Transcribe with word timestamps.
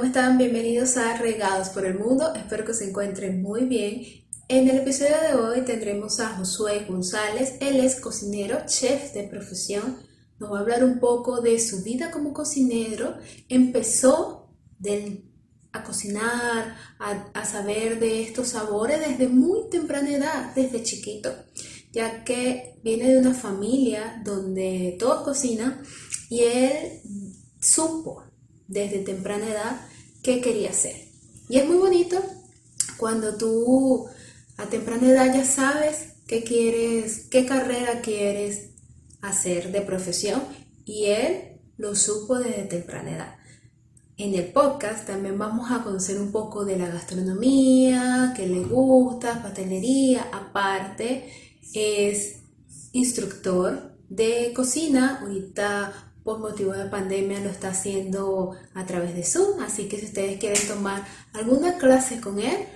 ¿cómo 0.00 0.08
están? 0.08 0.38
Bienvenidos 0.38 0.96
a 0.96 1.18
Regados 1.18 1.68
por 1.68 1.84
el 1.84 1.98
Mundo. 1.98 2.32
Espero 2.34 2.64
que 2.64 2.72
se 2.72 2.88
encuentren 2.88 3.42
muy 3.42 3.66
bien. 3.66 4.00
En 4.48 4.66
el 4.66 4.78
episodio 4.78 5.14
de 5.20 5.34
hoy 5.34 5.60
tendremos 5.66 6.20
a 6.20 6.36
Josué 6.38 6.86
González. 6.88 7.58
Él 7.60 7.80
es 7.80 8.00
cocinero, 8.00 8.60
chef 8.64 9.12
de 9.12 9.24
profesión. 9.24 9.98
Nos 10.38 10.50
va 10.50 10.56
a 10.56 10.60
hablar 10.62 10.84
un 10.84 11.00
poco 11.00 11.42
de 11.42 11.60
su 11.60 11.82
vida 11.82 12.10
como 12.10 12.32
cocinero. 12.32 13.18
Empezó 13.50 14.48
a 15.72 15.82
cocinar, 15.82 16.76
a 16.98 17.44
saber 17.44 18.00
de 18.00 18.22
estos 18.22 18.48
sabores 18.48 19.06
desde 19.06 19.28
muy 19.28 19.68
temprana 19.68 20.16
edad, 20.16 20.54
desde 20.54 20.82
chiquito, 20.82 21.30
ya 21.92 22.24
que 22.24 22.80
viene 22.82 23.10
de 23.10 23.18
una 23.18 23.34
familia 23.34 24.22
donde 24.24 24.96
todos 24.98 25.24
cocinan 25.24 25.82
y 26.30 26.40
él 26.40 27.02
supo 27.60 28.24
desde 28.66 29.00
temprana 29.00 29.46
edad 29.46 29.90
qué 30.22 30.40
quería 30.40 30.70
hacer. 30.70 31.08
Y 31.48 31.58
es 31.58 31.66
muy 31.66 31.76
bonito 31.76 32.22
cuando 32.96 33.36
tú 33.36 34.06
a 34.56 34.66
temprana 34.66 35.08
edad 35.08 35.34
ya 35.34 35.44
sabes 35.44 36.14
qué 36.26 36.44
quieres, 36.44 37.26
qué 37.30 37.46
carrera 37.46 38.00
quieres 38.02 38.70
hacer 39.20 39.72
de 39.72 39.80
profesión 39.80 40.42
y 40.84 41.06
él 41.06 41.60
lo 41.76 41.94
supo 41.94 42.38
desde 42.38 42.64
temprana 42.64 43.16
edad. 43.16 43.34
En 44.16 44.34
el 44.34 44.52
podcast 44.52 45.06
también 45.06 45.38
vamos 45.38 45.70
a 45.70 45.82
conocer 45.82 46.20
un 46.20 46.30
poco 46.30 46.66
de 46.66 46.76
la 46.76 46.88
gastronomía, 46.88 48.34
qué 48.36 48.46
le 48.46 48.64
gusta, 48.64 49.42
pastelería, 49.42 50.28
aparte 50.30 51.32
es 51.72 52.40
instructor 52.92 53.96
de 54.10 54.52
cocina, 54.54 55.20
ahorita 55.22 56.09
por 56.24 56.38
motivo 56.38 56.72
de 56.72 56.86
pandemia 56.86 57.40
lo 57.40 57.50
está 57.50 57.68
haciendo 57.68 58.56
a 58.74 58.86
través 58.86 59.14
de 59.14 59.24
Zoom, 59.24 59.60
así 59.62 59.88
que 59.88 59.98
si 59.98 60.06
ustedes 60.06 60.38
quieren 60.38 60.66
tomar 60.68 61.04
alguna 61.32 61.78
clase 61.78 62.20
con 62.20 62.38
él, 62.38 62.66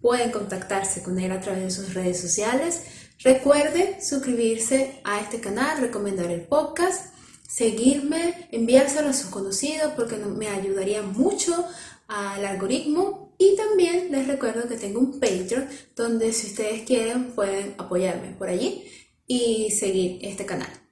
pueden 0.00 0.30
contactarse 0.30 1.02
con 1.02 1.18
él 1.18 1.32
a 1.32 1.40
través 1.40 1.62
de 1.64 1.70
sus 1.70 1.94
redes 1.94 2.20
sociales. 2.20 2.82
Recuerden 3.22 4.02
suscribirse 4.02 5.00
a 5.04 5.20
este 5.20 5.40
canal, 5.40 5.80
recomendar 5.80 6.30
el 6.30 6.42
podcast, 6.42 7.14
seguirme, 7.48 8.48
enviárselo 8.52 9.08
a 9.08 9.12
sus 9.14 9.30
conocidos 9.30 9.92
porque 9.96 10.16
me 10.16 10.48
ayudaría 10.48 11.02
mucho 11.02 11.66
al 12.06 12.44
algoritmo 12.44 13.34
y 13.38 13.56
también 13.56 14.10
les 14.10 14.26
recuerdo 14.26 14.68
que 14.68 14.76
tengo 14.76 15.00
un 15.00 15.18
Patreon 15.18 15.68
donde 15.96 16.32
si 16.32 16.48
ustedes 16.48 16.82
quieren 16.82 17.32
pueden 17.32 17.74
apoyarme 17.78 18.32
por 18.32 18.48
allí 18.48 18.84
y 19.26 19.70
seguir 19.70 20.18
este 20.22 20.44
canal. 20.44 20.83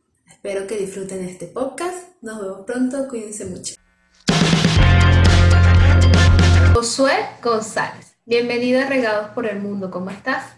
Espero 0.44 0.66
que 0.66 0.76
disfruten 0.76 1.22
este 1.22 1.46
podcast. 1.46 2.20
Nos 2.20 2.42
vemos 2.42 2.66
pronto. 2.66 3.06
Cuídense 3.06 3.44
mucho. 3.44 3.76
Josué 6.74 7.12
González, 7.40 8.16
bienvenido 8.26 8.80
a 8.80 8.88
Regados 8.88 9.30
por 9.36 9.46
el 9.46 9.60
Mundo. 9.60 9.88
¿Cómo 9.88 10.10
estás? 10.10 10.56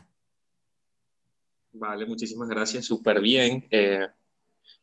Vale, 1.73 2.07
muchísimas 2.07 2.49
gracias. 2.49 2.87
Súper 2.87 3.21
bien. 3.21 3.69
Eh, 3.71 4.09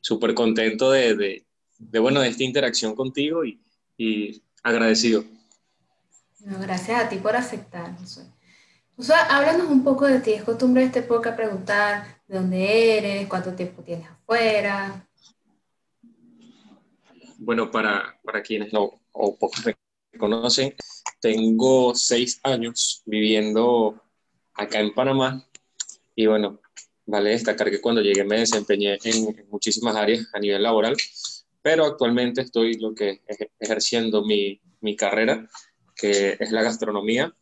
Súper 0.02 0.36
contento 0.36 0.92
de, 0.92 1.48
bueno, 1.80 2.20
de 2.20 2.28
esta 2.28 2.44
interacción 2.44 2.96
contigo 2.96 3.42
y, 3.44 4.44
agradecido. 4.62 5.24
gracias 6.42 7.04
a 7.04 7.10
ti 7.10 7.16
por 7.16 7.36
aceptar, 7.36 7.98
Josué. 7.98 8.26
Josué, 8.96 9.16
háblanos 9.32 9.68
un 9.68 9.84
poco 9.84 10.06
de 10.06 10.20
ti. 10.20 10.34
Es 10.34 10.44
costumbre 10.44 10.84
de 10.84 10.88
este 10.90 11.02
podcast 11.02 11.36
preguntar 11.36 12.22
de 12.28 12.38
dónde 12.38 13.00
eres, 13.00 13.28
cuánto 13.28 13.54
tiempo 13.54 13.82
tienes 13.82 14.08
Bueno, 17.38 17.70
para, 17.70 18.18
para 18.24 18.42
quienes 18.42 18.72
no 18.72 19.02
o 19.12 19.38
pocos 19.38 19.66
conocen, 20.18 20.74
tengo 21.20 21.94
seis 21.96 22.40
años 22.44 23.02
viviendo 23.06 24.02
acá 24.54 24.80
en 24.80 24.94
Panamá 24.94 25.46
y 26.16 26.28
bueno, 26.28 26.62
vale 27.06 27.32
destacar 27.32 27.70
que 27.70 27.82
cuando 27.82 28.02
llegué 28.02 28.24
me 28.24 28.40
desempeñé 28.40 29.00
en, 29.04 29.48
muchísimas 29.50 29.98
áreas 29.98 30.26
a 30.34 30.40
nivel 30.40 30.64
laboral, 30.64 30.96
pero 31.62 31.86
actualmente 31.86 32.40
estoy 32.40 32.76
lo 32.80 32.96
que 32.96 33.20
ejerciendo 33.60 34.24
mi, 34.24 34.62
mi 34.80 34.96
carrera, 34.96 35.46
que 35.94 36.38
es 36.40 36.52
la 36.54 36.64
gastronomía. 36.64 37.36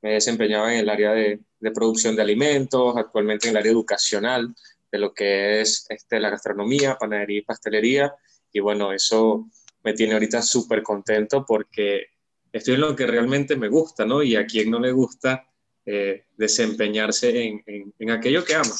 Me 0.00 0.12
desempeñaba 0.12 0.72
en 0.72 0.80
el 0.80 0.88
área 0.88 1.12
de, 1.12 1.40
de 1.60 1.70
producción 1.70 2.16
de 2.16 2.22
alimentos, 2.22 2.96
actualmente 2.96 3.48
en 3.48 3.50
el 3.52 3.58
área 3.58 3.72
educacional, 3.72 4.54
de 4.94 5.00
lo 5.00 5.12
que 5.12 5.60
es 5.60 5.86
este, 5.88 6.20
la 6.20 6.30
gastronomía, 6.30 6.96
panadería 6.96 7.40
y 7.40 7.42
pastelería. 7.42 8.14
Y 8.52 8.60
bueno, 8.60 8.92
eso 8.92 9.50
me 9.82 9.92
tiene 9.92 10.12
ahorita 10.12 10.40
súper 10.40 10.84
contento 10.84 11.44
porque 11.44 12.06
estoy 12.52 12.74
en 12.74 12.82
lo 12.82 12.94
que 12.94 13.04
realmente 13.04 13.56
me 13.56 13.66
gusta, 13.66 14.04
¿no? 14.04 14.22
Y 14.22 14.36
a 14.36 14.46
quien 14.46 14.70
no 14.70 14.78
le 14.78 14.92
gusta 14.92 15.50
eh, 15.84 16.26
desempeñarse 16.36 17.44
en, 17.44 17.92
en, 17.98 18.10
aquello 18.12 18.44
que 18.44 18.54
ama, 18.54 18.70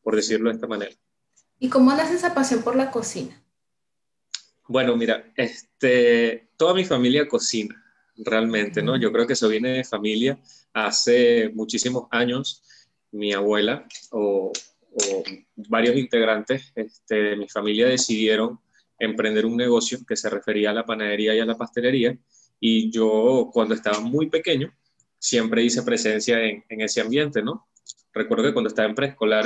por 0.00 0.14
decirlo 0.14 0.48
de 0.48 0.54
esta 0.54 0.68
manera. 0.68 0.94
¿Y 1.58 1.68
cómo 1.68 1.92
nace 1.92 2.14
esa 2.14 2.34
pasión 2.34 2.62
por 2.62 2.76
la 2.76 2.92
cocina? 2.92 3.42
Bueno, 4.68 4.96
mira, 4.96 5.32
este, 5.34 6.50
toda 6.56 6.72
mi 6.72 6.84
familia 6.84 7.26
cocina 7.26 7.84
realmente, 8.16 8.80
¿no? 8.80 8.96
Yo 8.96 9.10
creo 9.10 9.26
que 9.26 9.32
eso 9.32 9.48
viene 9.48 9.70
de 9.70 9.84
familia. 9.84 10.38
Hace 10.72 11.50
muchísimos 11.52 12.06
años, 12.12 12.62
mi 13.10 13.32
abuela 13.32 13.88
o, 14.12 14.52
varios 15.56 15.96
integrantes 15.96 16.72
este, 16.74 17.14
de 17.14 17.36
mi 17.36 17.48
familia 17.48 17.86
decidieron 17.88 18.60
emprender 18.98 19.46
un 19.46 19.56
negocio 19.56 19.98
que 20.06 20.16
se 20.16 20.30
refería 20.30 20.70
a 20.70 20.74
la 20.74 20.86
panadería 20.86 21.34
y 21.34 21.40
a 21.40 21.46
la 21.46 21.56
pastelería. 21.56 22.16
Y 22.60 22.90
yo, 22.90 23.50
cuando 23.52 23.74
estaba 23.74 24.00
muy 24.00 24.28
pequeño, 24.28 24.72
siempre 25.18 25.64
hice 25.64 25.82
presencia 25.82 26.40
en, 26.40 26.64
ese 26.68 27.00
ambiente, 27.00 27.42
¿no? 27.42 27.68
Recuerdo 28.12 28.44
que 28.44 28.52
cuando 28.52 28.68
estaba 28.68 28.88
en 28.88 28.94
preescolar, 28.94 29.44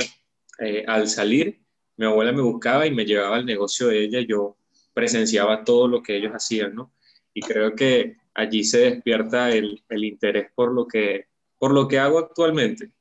eh, 0.59 0.83
al 0.87 1.07
salir, 1.07 1.59
mi 1.95 2.05
abuela 2.05 2.31
me 2.31 2.41
buscaba 2.41 2.85
y 2.85 2.91
me 2.91 3.05
llevaba 3.05 3.37
al 3.37 3.45
negocio 3.45 3.87
de 3.87 4.03
ella, 4.03 4.19
yo 4.21 4.57
presenciaba 4.93 5.63
todo 5.63 5.87
lo 5.87 6.03
que 6.03 6.17
ellos 6.17 6.33
hacían, 6.33 6.75
¿no? 6.75 6.93
Y 7.33 7.41
creo 7.41 7.75
que 7.75 8.17
allí 8.33 8.63
se 8.63 8.79
despierta 8.79 9.51
el, 9.51 9.83
el, 9.89 10.03
interés 10.03 10.51
por 10.53 10.71
lo, 10.71 10.87
que, 10.87 11.25
por 11.57 11.71
lo 11.73 11.87
que 11.87 11.99
hago 11.99 12.19
actualmente. 12.19 12.91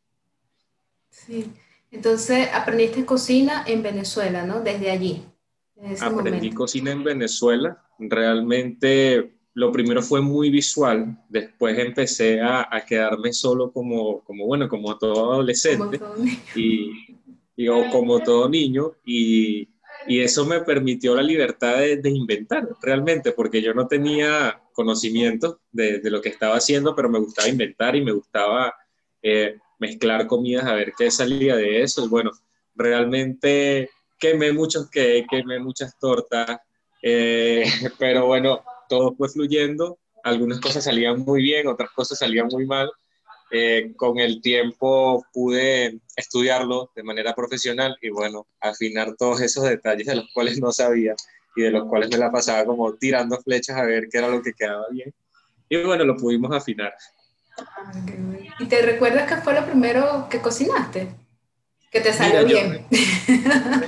Sí, 1.10 1.52
entonces 1.90 2.48
aprendiste 2.52 3.04
cocina 3.04 3.64
en 3.66 3.82
Venezuela, 3.82 4.44
¿no? 4.44 4.60
Desde 4.60 4.90
allí. 4.90 5.22
Aprendí 6.00 6.50
cocina 6.52 6.92
en 6.92 7.04
Venezuela. 7.04 7.82
Realmente 7.98 9.34
lo 9.54 9.72
primero 9.72 10.02
fue 10.02 10.20
muy 10.20 10.50
visual, 10.50 11.18
después 11.30 11.78
empecé 11.78 12.40
a, 12.42 12.68
a 12.70 12.84
quedarme 12.84 13.32
solo 13.32 13.72
como, 13.72 14.22
como, 14.24 14.46
bueno, 14.46 14.68
como 14.68 14.98
todo 14.98 15.32
adolescente 15.32 15.98
como 15.98 16.14
todo 16.14 16.24
y, 16.54 17.16
y 17.56 17.68
o 17.68 17.90
como 17.90 18.20
todo 18.20 18.50
niño 18.50 18.92
y 19.06 19.66
y 20.06 20.20
eso 20.20 20.46
me 20.46 20.60
permitió 20.60 21.14
la 21.14 21.22
libertad 21.22 21.78
de, 21.78 22.10
inventar 22.10 22.68
realmente, 22.80 23.32
porque 23.32 23.60
yo 23.60 23.74
no 23.74 23.86
tenía 23.86 24.60
conocimiento 24.72 25.60
de, 25.72 26.00
lo 26.04 26.20
que 26.20 26.28
estaba 26.28 26.56
haciendo, 26.56 26.94
pero 26.94 27.08
me 27.08 27.18
gustaba 27.18 27.48
inventar 27.48 27.96
y 27.96 28.04
me 28.04 28.12
gustaba 28.12 28.74
eh, 29.22 29.58
mezclar 29.78 30.26
comidas 30.26 30.66
a 30.66 30.74
ver 30.74 30.92
qué 30.96 31.10
salía 31.10 31.56
de 31.56 31.82
eso. 31.82 32.04
Y 32.04 32.08
bueno, 32.08 32.30
realmente 32.74 33.90
quemé 34.18 34.52
muchos 34.52 34.90
que 34.90 35.26
quemé 35.30 35.58
muchas 35.58 35.98
tortas, 35.98 36.58
eh, 37.02 37.64
pero 37.98 38.26
bueno, 38.26 38.62
todo 38.88 39.14
fue 39.14 39.28
fluyendo. 39.28 39.98
Algunas 40.24 40.60
cosas 40.60 40.84
salían 40.84 41.20
muy 41.20 41.42
bien, 41.42 41.66
otras 41.68 41.90
cosas 41.90 42.18
salían 42.18 42.48
muy 42.48 42.66
mal. 42.66 42.90
Eh, 43.52 43.92
con 43.96 44.18
el 44.18 44.40
tiempo 44.40 45.24
pude 45.32 46.00
estudiarlo 46.16 46.90
de 46.96 47.04
manera 47.04 47.32
profesional 47.32 47.96
y 48.02 48.10
bueno, 48.10 48.48
afinar 48.60 49.14
todos 49.16 49.40
esos 49.40 49.62
detalles 49.62 50.08
de 50.08 50.16
los 50.16 50.26
cuales 50.34 50.60
no 50.60 50.72
sabía 50.72 51.14
y 51.54 51.62
de 51.62 51.70
los 51.70 51.88
cuales 51.88 52.10
me 52.10 52.18
la 52.18 52.32
pasaba 52.32 52.64
como 52.64 52.94
tirando 52.94 53.38
flechas 53.38 53.76
a 53.76 53.84
ver 53.84 54.08
qué 54.10 54.18
era 54.18 54.28
lo 54.28 54.42
que 54.42 54.52
quedaba 54.52 54.86
bien. 54.90 55.14
Y 55.68 55.82
bueno, 55.82 56.04
lo 56.04 56.16
pudimos 56.16 56.52
afinar. 56.52 56.92
¿Y 58.58 58.66
te 58.66 58.82
recuerdas 58.82 59.28
qué 59.28 59.40
fue 59.42 59.54
lo 59.54 59.64
primero 59.64 60.28
que 60.30 60.40
cocinaste? 60.40 61.08
Que 61.90 62.00
te 62.00 62.12
salió 62.12 62.44
bien. 62.44 62.86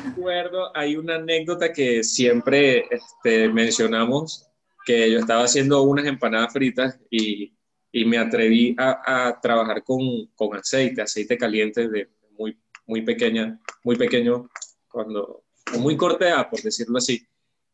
recuerdo, 0.05 0.77
hay 0.77 0.97
una 0.97 1.17
anécdota 1.17 1.73
que 1.73 2.03
siempre 2.05 2.87
este, 2.91 3.49
mencionamos, 3.49 4.47
que 4.85 5.11
yo 5.11 5.19
estaba 5.19 5.45
haciendo 5.45 5.83
unas 5.83 6.07
empanadas 6.07 6.53
fritas 6.53 6.99
y 7.11 7.53
y 7.93 8.05
me 8.05 8.19
atreví 8.19 8.77
a, 8.79 9.39
trabajar 9.41 9.83
con, 9.83 10.27
con, 10.35 10.57
aceite, 10.57 11.03
aceite 11.03 11.39
caliente 11.39 11.89
de 11.89 12.09
muy, 12.39 12.59
muy 12.87 13.03
pequeña, 13.03 13.59
muy 13.83 13.97
pequeño, 13.97 14.49
cuando, 14.91 15.45
muy 15.79 15.97
cortea, 15.97 16.49
por 16.49 16.61
decirlo 16.61 16.99
así. 16.99 17.27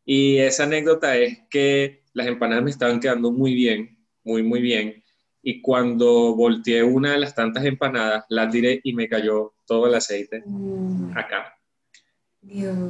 Y 0.05 0.37
esa 0.37 0.63
anécdota 0.63 1.17
es 1.17 1.39
que 1.49 2.03
las 2.13 2.27
empanadas 2.27 2.63
me 2.63 2.71
estaban 2.71 2.99
quedando 2.99 3.31
muy 3.31 3.53
bien, 3.53 3.97
muy, 4.23 4.43
muy 4.43 4.61
bien. 4.61 5.03
Y 5.47 5.61
cuando 5.61 6.35
volteé 6.35 6.81
una 6.81 7.11
de 7.11 7.19
las 7.19 7.35
tantas 7.35 7.63
empanadas, 7.65 8.25
la 8.29 8.49
tiré 8.49 8.81
y 8.83 8.93
me 8.93 9.07
cayó 9.07 9.53
todo 9.63 9.85
el 9.85 9.93
aceite 9.93 10.41
mm. 10.43 11.15
acá. 11.15 11.55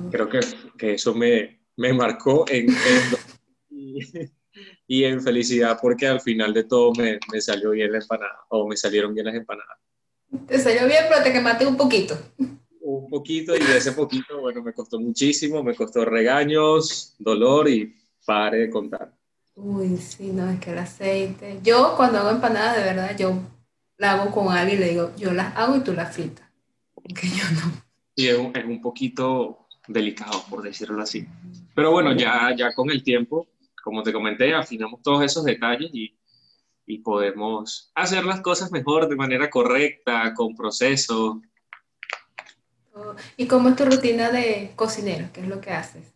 Creo 0.10 0.30
que, 0.30 0.40
que, 0.78 0.94
eso 0.94 1.14
me, 1.14 1.60
me 1.76 1.92
marcó 1.92 2.46
en, 2.48 2.70
en 2.70 4.32
y 4.88 5.04
en 5.04 5.22
felicidad 5.22 5.78
porque 5.82 6.08
al 6.08 6.22
final 6.22 6.54
de 6.54 6.64
todo 6.64 6.94
me, 6.94 7.20
me 7.30 7.42
salió 7.42 7.72
bien 7.72 7.92
la 7.92 7.98
empanada 7.98 8.46
o 8.48 8.68
me 8.70 8.78
salieron 8.78 9.14
bien 9.14 9.26
las 9.26 9.36
empanadas. 9.36 9.78
Te 10.48 10.58
salió 10.58 10.88
bien, 10.88 11.06
pero 11.10 11.24
te 11.24 11.34
quemaste 11.34 11.66
un 11.66 11.76
poquito. 11.76 12.18
Un 12.80 13.10
poquito 13.10 13.54
y 13.54 13.60
de 13.60 13.78
ese 13.78 13.92
poquito, 13.92 14.40
bueno, 14.40 14.62
me 14.62 14.72
costó 14.72 14.98
muchísimo, 14.98 15.62
me 15.62 15.76
costó 15.76 16.06
regaños, 16.06 17.16
dolor 17.20 17.68
y 17.68 17.94
pare 18.26 18.60
de 18.60 18.70
contar. 18.70 19.14
Uy, 19.56 19.98
sí, 19.98 20.32
no, 20.34 20.50
es 20.50 20.60
que 20.60 20.72
el 20.72 20.80
aceite. 20.80 21.60
Yo 21.64 21.96
cuando 21.96 22.20
hago 22.20 22.30
empanadas, 22.30 22.76
de 22.76 22.84
verdad, 22.84 23.18
yo 23.18 23.40
la 23.98 24.12
hago 24.12 24.32
con 24.32 24.56
alguien 24.56 24.78
y 24.78 24.82
le 24.82 24.90
digo, 24.90 25.12
yo 25.18 25.32
las 25.34 25.56
hago 25.56 25.78
y 25.78 25.80
tú 25.80 25.94
las 25.94 26.14
fritas. 26.14 26.46
Que 27.16 27.28
yo 27.28 27.44
no. 27.54 27.72
Sí, 28.16 28.28
es 28.28 28.38
un, 28.38 28.56
es 28.56 28.66
un 28.66 28.82
poquito 28.82 29.68
delicado, 29.88 30.44
por 30.50 30.62
decirlo 30.62 31.02
así. 31.02 31.26
Pero 31.74 31.92
bueno, 31.92 32.14
ya, 32.14 32.54
ya 32.56 32.74
con 32.74 32.90
el 32.90 33.04
tiempo, 33.04 33.48
como 33.84 34.04
te 34.04 34.12
comenté, 34.12 34.54
afinamos 34.54 35.02
todos 35.02 35.24
esos 35.24 35.46
detalles 35.46 35.90
y, 35.94 36.18
y 36.86 37.00
podemos 37.00 37.92
hacer 37.96 38.26
las 38.26 38.42
cosas 38.42 38.72
mejor, 38.72 39.08
de 39.08 39.16
manera 39.16 39.50
correcta, 39.50 40.34
con 40.34 40.56
proceso. 40.56 41.42
¿Y 43.38 43.48
cómo 43.48 43.70
es 43.70 43.76
tu 43.76 43.86
rutina 43.86 44.32
de 44.32 44.74
cocinero? 44.76 45.28
¿Qué 45.34 45.42
es 45.42 45.48
lo 45.48 45.62
que 45.62 45.72
haces? 45.72 46.14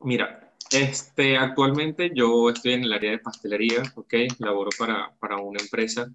Mira, 0.00 0.49
este, 0.72 1.36
actualmente 1.36 2.10
yo 2.14 2.50
estoy 2.50 2.74
en 2.74 2.84
el 2.84 2.92
área 2.92 3.12
de 3.12 3.18
pastelería, 3.18 3.82
¿ok? 3.96 4.14
Laboro 4.38 4.70
para, 4.78 5.14
para 5.18 5.36
una 5.38 5.60
empresa 5.60 6.12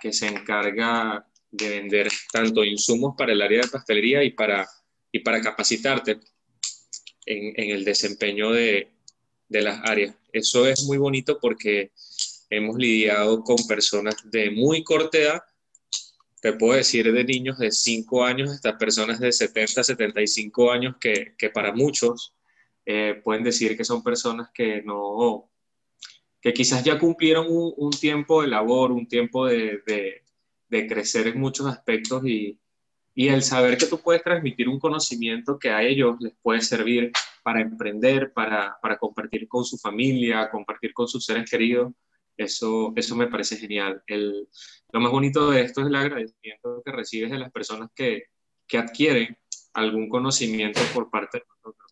que 0.00 0.12
se 0.12 0.26
encarga 0.26 1.26
de 1.50 1.68
vender 1.68 2.08
tanto 2.32 2.64
insumos 2.64 3.14
para 3.16 3.32
el 3.32 3.42
área 3.42 3.62
de 3.62 3.68
pastelería 3.68 4.22
y 4.22 4.30
para, 4.30 4.68
y 5.12 5.20
para 5.20 5.40
capacitarte 5.40 6.18
en, 7.26 7.52
en 7.56 7.70
el 7.70 7.84
desempeño 7.84 8.50
de, 8.50 8.88
de 9.48 9.62
las 9.62 9.80
áreas. 9.84 10.14
Eso 10.32 10.66
es 10.66 10.84
muy 10.84 10.96
bonito 10.96 11.38
porque 11.40 11.92
hemos 12.48 12.76
lidiado 12.76 13.42
con 13.42 13.56
personas 13.68 14.16
de 14.24 14.50
muy 14.50 14.82
corta 14.82 15.18
edad, 15.18 15.42
te 16.40 16.54
puedo 16.54 16.74
decir 16.74 17.12
de 17.12 17.24
niños 17.24 17.58
de 17.58 17.70
5 17.70 18.24
años 18.24 18.50
hasta 18.50 18.78
personas 18.78 19.20
de 19.20 19.30
70, 19.30 19.84
75 19.84 20.70
años 20.72 20.96
que, 20.98 21.34
que 21.36 21.50
para 21.50 21.72
muchos 21.72 22.34
eh, 22.92 23.14
pueden 23.22 23.44
decir 23.44 23.76
que 23.76 23.84
son 23.84 24.02
personas 24.02 24.50
que 24.52 24.82
no, 24.82 25.48
que 26.40 26.52
quizás 26.52 26.82
ya 26.82 26.98
cumplieron 26.98 27.46
un, 27.48 27.90
tiempo 27.92 28.42
de 28.42 28.48
labor, 28.48 28.90
un 28.90 29.06
tiempo 29.06 29.46
de, 29.46 29.82
crecer 30.68 31.28
en 31.28 31.38
muchos 31.40 31.66
aspectos 31.66 32.24
y, 32.26 32.58
el 33.14 33.42
saber 33.42 33.76
que 33.76 33.86
tú 33.86 34.00
puedes 34.00 34.24
transmitir 34.24 34.68
un 34.68 34.80
conocimiento 34.80 35.58
que 35.58 35.70
a 35.70 35.82
ellos 35.82 36.16
les 36.20 36.32
puede 36.42 36.62
servir 36.62 37.12
para 37.44 37.60
emprender, 37.60 38.32
para, 38.32 38.78
para 38.80 38.96
compartir 38.98 39.46
con 39.46 39.64
su 39.64 39.76
familia, 39.76 40.50
compartir 40.50 40.94
con 40.94 41.06
sus 41.06 41.26
seres 41.26 41.48
queridos, 41.48 41.92
eso, 42.36 42.92
eso 42.96 43.14
me 43.14 43.26
parece 43.28 43.56
genial. 43.56 44.02
El, 44.06 44.48
lo 44.90 45.00
más 45.00 45.12
bonito 45.12 45.50
de 45.50 45.60
esto 45.62 45.82
es 45.82 45.88
el 45.88 45.94
agradecimiento 45.94 46.82
que 46.84 46.92
recibes 46.92 47.30
de 47.30 47.38
las 47.38 47.52
personas 47.52 47.90
que, 47.94 48.24
que 48.66 48.78
adquieren 48.78 49.36
algún 49.74 50.08
conocimiento 50.08 50.80
por 50.94 51.10
parte 51.10 51.38
de 51.38 51.44
nosotros. 51.46 51.89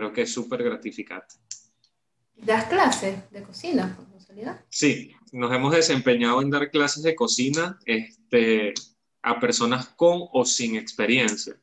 Creo 0.00 0.14
que 0.14 0.22
es 0.22 0.32
súper 0.32 0.62
gratificante. 0.62 1.34
¿Das 2.34 2.64
clases 2.70 3.30
de 3.30 3.42
cocina, 3.42 3.94
por 3.94 4.10
casualidad? 4.10 4.64
Sí, 4.70 5.12
nos 5.30 5.52
hemos 5.52 5.74
desempeñado 5.74 6.40
en 6.40 6.48
dar 6.48 6.70
clases 6.70 7.02
de 7.02 7.14
cocina 7.14 7.78
este, 7.84 8.72
a 9.20 9.38
personas 9.38 9.88
con 9.88 10.22
o 10.32 10.46
sin 10.46 10.76
experiencia. 10.76 11.60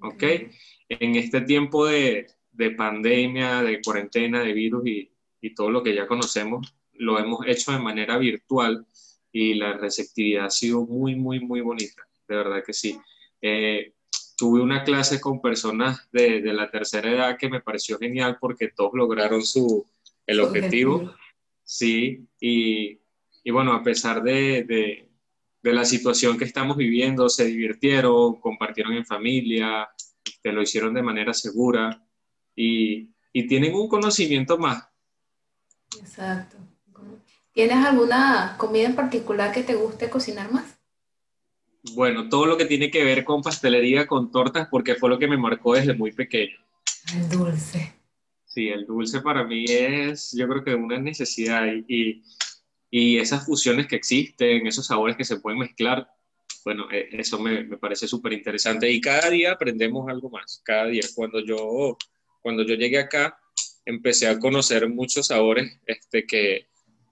¿Ok? 0.00 0.14
okay. 0.14 0.50
En 0.90 1.16
este 1.16 1.40
tiempo 1.40 1.86
de, 1.86 2.28
de, 2.52 2.70
pandemia, 2.70 3.64
de 3.64 3.82
cuarentena, 3.82 4.44
de 4.44 4.52
virus 4.52 4.86
y, 4.86 5.10
y 5.40 5.52
todo 5.52 5.68
lo 5.68 5.82
que 5.82 5.96
ya 5.96 6.06
conocemos, 6.06 6.76
lo 6.92 7.18
hemos 7.18 7.44
hecho 7.48 7.72
de 7.72 7.80
manera 7.80 8.16
virtual 8.16 8.86
y 9.32 9.54
la 9.54 9.72
receptividad 9.72 10.44
ha 10.44 10.50
sido 10.50 10.86
muy, 10.86 11.16
muy, 11.16 11.40
muy 11.40 11.60
bonita, 11.62 12.06
de 12.28 12.36
verdad 12.36 12.62
que 12.64 12.74
sí. 12.74 12.96
Eh, 13.40 13.92
tuve 14.36 14.60
una 14.60 14.84
clase 14.84 15.20
con 15.20 15.40
personas 15.40 16.08
de, 16.12 16.40
de, 16.40 16.52
la 16.52 16.70
tercera 16.70 17.10
edad 17.10 17.38
que 17.38 17.48
me 17.48 17.60
pareció 17.60 17.98
genial 17.98 18.38
porque 18.40 18.68
todos 18.68 18.92
lograron 18.94 19.44
su, 19.44 19.86
el 20.26 20.40
objetivo, 20.40 20.94
objetivo. 20.96 21.16
sí, 21.64 22.26
y, 22.40 22.98
y, 23.44 23.50
bueno, 23.50 23.72
a 23.72 23.82
pesar 23.82 24.22
de, 24.22 24.64
de, 24.64 25.08
de, 25.62 25.72
la 25.72 25.84
situación 25.84 26.38
que 26.38 26.44
estamos 26.44 26.76
viviendo, 26.76 27.28
se 27.28 27.44
divirtieron, 27.44 28.40
compartieron 28.40 28.94
en 28.94 29.06
familia, 29.06 29.88
que 30.42 30.52
lo 30.52 30.62
hicieron 30.62 30.94
de 30.94 31.02
manera 31.02 31.34
segura 31.34 32.04
y, 32.54 33.10
y 33.32 33.46
tienen 33.46 33.74
un 33.74 33.88
conocimiento 33.88 34.58
más. 34.58 34.88
Exacto. 35.98 36.56
¿Tienes 37.52 37.84
alguna 37.84 38.56
comida 38.56 38.86
en 38.86 38.96
particular 38.96 39.52
que 39.52 39.62
te 39.62 39.74
guste 39.74 40.08
cocinar 40.08 40.50
más? 40.50 40.81
Bueno, 41.94 42.28
todo 42.28 42.46
lo 42.46 42.56
que 42.56 42.66
tiene 42.66 42.90
que 42.90 43.04
ver 43.04 43.24
con 43.24 43.42
pastelería, 43.42 44.06
con 44.06 44.30
tortas, 44.30 44.68
porque 44.70 44.94
fue 44.94 45.10
lo 45.10 45.18
que 45.18 45.26
me 45.26 45.36
marcó 45.36 45.74
desde 45.74 45.94
muy 45.94 46.12
pequeño. 46.12 46.56
El 47.14 47.28
dulce. 47.28 47.94
Sí, 48.46 48.68
el 48.68 48.86
dulce 48.86 49.20
para 49.20 49.44
mí 49.44 49.64
es, 49.66 50.32
yo 50.32 50.46
creo 50.46 50.62
que 50.62 50.74
una 50.74 50.98
necesidad 50.98 51.66
y, 51.88 52.22
y 52.90 53.18
esas 53.18 53.46
fusiones 53.46 53.86
que 53.86 53.96
existen, 53.96 54.66
esos 54.66 54.86
sabores 54.86 55.16
que 55.16 55.24
se 55.24 55.40
pueden 55.40 55.58
mezclar, 55.58 56.08
bueno, 56.64 56.86
e, 56.92 57.08
eso 57.12 57.40
me, 57.40 57.64
me 57.64 57.78
parece 57.78 58.06
súper 58.06 58.34
interesante 58.34 58.90
y 58.90 59.00
cada 59.00 59.30
día 59.30 59.52
aprendemos 59.52 60.08
algo 60.08 60.30
más, 60.30 60.60
cada 60.64 60.86
día. 60.86 61.02
Cuando 61.14 61.40
yo, 61.40 61.96
cuando 62.40 62.62
yo 62.62 62.74
llegué 62.74 62.98
acá, 62.98 63.38
empecé 63.84 64.28
a 64.28 64.38
conocer 64.38 64.88
muchos 64.88 65.26
sabores 65.28 65.80
este, 65.86 66.26
que, 66.26 66.66